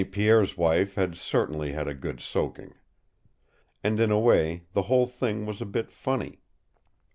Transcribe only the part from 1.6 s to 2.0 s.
had a